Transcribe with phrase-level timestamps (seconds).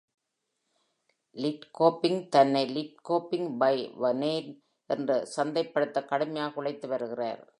[1.35, 3.75] Lidköping தன்னை "Lidköping by
[4.01, 4.51] வநேர்ன்"
[4.89, 7.41] என்று சந்தைப்படுத்த கடுமையாக உழைத்து வருகிறார்.